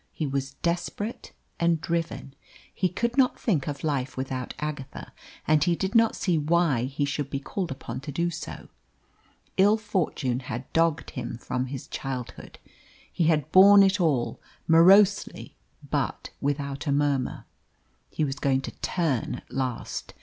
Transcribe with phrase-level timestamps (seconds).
[0.11, 2.33] He was desperate and driven.
[2.73, 5.13] He could not think of life without Agatha,
[5.47, 8.69] and he did not see why he should be called upon to do so.
[9.57, 12.57] Ill fortune had dogged him from his childhood.
[13.13, 15.55] He had borne it all, morosely
[15.87, 17.45] but without a murmur.
[18.09, 20.15] He was going to turn at last.